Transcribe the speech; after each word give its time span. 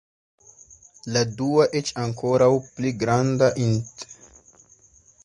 La 1.17 1.21
dua, 1.41 1.67
eĉ 1.79 1.91
ankoraŭ 2.05 2.49
pli 2.79 2.95
granda 3.05 3.51
int. 3.67 4.07